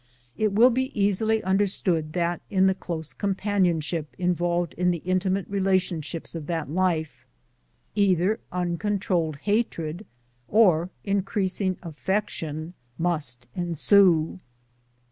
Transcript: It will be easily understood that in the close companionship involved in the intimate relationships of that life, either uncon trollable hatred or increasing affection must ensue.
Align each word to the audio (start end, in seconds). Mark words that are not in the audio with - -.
It 0.35 0.51
will 0.51 0.71
be 0.71 0.89
easily 0.99 1.43
understood 1.43 2.13
that 2.13 2.41
in 2.49 2.65
the 2.65 2.73
close 2.73 3.13
companionship 3.13 4.15
involved 4.17 4.73
in 4.73 4.89
the 4.89 5.03
intimate 5.05 5.45
relationships 5.47 6.33
of 6.33 6.47
that 6.47 6.71
life, 6.71 7.27
either 7.93 8.39
uncon 8.51 8.97
trollable 8.99 9.37
hatred 9.37 10.07
or 10.47 10.89
increasing 11.03 11.77
affection 11.83 12.73
must 12.97 13.47
ensue. 13.55 14.39